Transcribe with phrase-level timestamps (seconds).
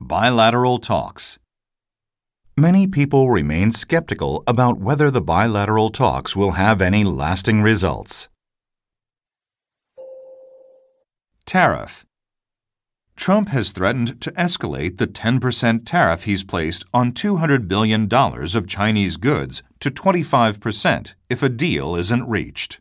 [0.00, 1.40] Bilateral talks.
[2.56, 8.28] Many people remain skeptical about whether the bilateral talks will have any lasting results.
[11.46, 12.06] Tariff.
[13.16, 19.16] Trump has threatened to escalate the 10% tariff he's placed on $200 billion of Chinese
[19.16, 22.80] goods to 25% if a deal isn't reached.